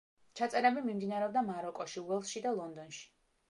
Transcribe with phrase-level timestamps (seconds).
[0.39, 3.09] ჩაწერები მიმდინარეობდა მაროკოში, უელსში და ლონდონში.